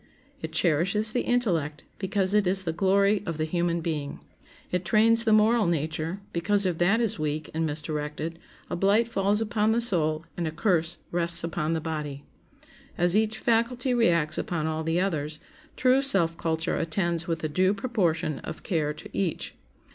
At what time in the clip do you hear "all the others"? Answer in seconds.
14.65-15.39